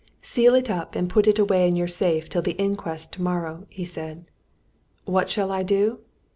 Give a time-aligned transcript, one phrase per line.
[0.23, 3.85] "Seal it up and put it away in your safe till the inquest tomorrow," he
[3.85, 4.25] said.
[5.05, 5.99] "What shall I do?